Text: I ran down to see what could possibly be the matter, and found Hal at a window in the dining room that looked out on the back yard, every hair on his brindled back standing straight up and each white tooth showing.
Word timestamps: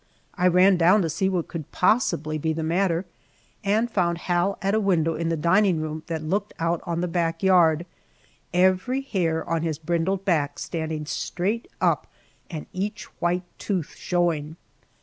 I 0.33 0.47
ran 0.47 0.77
down 0.77 1.03
to 1.03 1.11
see 1.11 1.29
what 1.29 1.47
could 1.47 1.71
possibly 1.71 2.39
be 2.39 2.53
the 2.53 2.63
matter, 2.63 3.05
and 3.63 3.87
found 3.87 4.17
Hal 4.17 4.57
at 4.59 4.73
a 4.73 4.79
window 4.79 5.13
in 5.13 5.29
the 5.29 5.37
dining 5.37 5.79
room 5.79 6.01
that 6.07 6.23
looked 6.23 6.55
out 6.57 6.81
on 6.85 7.01
the 7.01 7.07
back 7.07 7.43
yard, 7.43 7.85
every 8.51 9.01
hair 9.01 9.47
on 9.47 9.61
his 9.61 9.77
brindled 9.77 10.25
back 10.25 10.57
standing 10.57 11.05
straight 11.05 11.67
up 11.79 12.07
and 12.49 12.65
each 12.73 13.03
white 13.21 13.43
tooth 13.59 13.93
showing. 13.95 14.55